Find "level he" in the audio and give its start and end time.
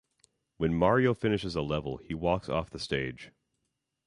1.61-2.15